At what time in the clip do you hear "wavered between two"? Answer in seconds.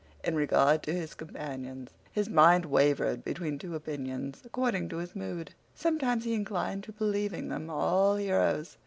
2.65-3.75